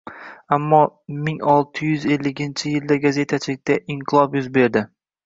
[0.55, 0.77] ammo
[1.27, 4.85] ming olti yuz elliginchi yilda gazetachilikda inqilob yuz beradi